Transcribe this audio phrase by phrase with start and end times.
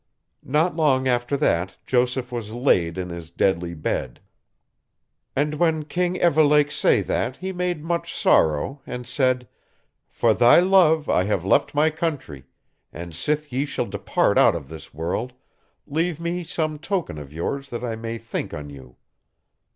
[0.43, 4.19] "Not long after that Joseph was laid in his deadly bed.
[5.35, 9.47] And when King Evelake say that he made much sorrow, and said:
[10.09, 12.45] For thy love I have left my country,
[12.91, 15.33] and sith ye shall depart out of this world,
[15.85, 18.95] leave me some token of yours that I may think on you.